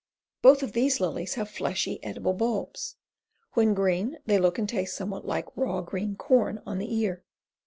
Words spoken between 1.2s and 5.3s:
have fleshy, edible bulbs. When green they look and taste somewhat